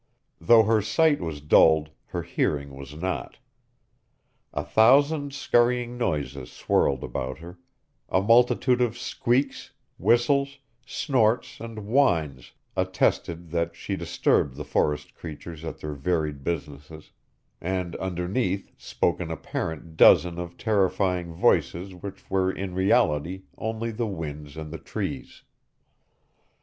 Though 0.39 0.63
her 0.63 0.81
sight 0.81 1.19
was 1.21 1.41
dulled, 1.41 1.91
her 2.07 2.23
hearing 2.23 2.75
was 2.75 2.95
not. 2.95 3.37
A 4.51 4.63
thousand 4.65 5.31
scurrying 5.31 5.95
noises 5.95 6.51
swirled 6.51 7.03
about 7.03 7.37
her; 7.37 7.59
a 8.09 8.19
multitude 8.19 8.81
of 8.81 8.97
squeaks, 8.97 9.73
whistles, 9.99 10.57
snorts, 10.87 11.59
and 11.59 11.85
whines 11.85 12.53
attested 12.75 13.51
that 13.51 13.75
she 13.75 13.95
disturbed 13.95 14.55
the 14.55 14.65
forest 14.65 15.13
creatures 15.13 15.63
at 15.63 15.81
their 15.81 15.93
varied 15.93 16.43
businesses; 16.43 17.11
and 17.61 17.95
underneath 17.97 18.71
spoke 18.79 19.19
an 19.19 19.29
apparent 19.29 19.97
dozen 19.97 20.39
of 20.39 20.57
terrifying 20.57 21.31
voices 21.31 21.93
which 21.93 22.27
were 22.27 22.51
in 22.51 22.73
reality 22.73 23.43
only 23.55 23.91
the 23.91 24.07
winds 24.07 24.57
and 24.57 24.71
the 24.73 24.79
trees. 24.79 25.43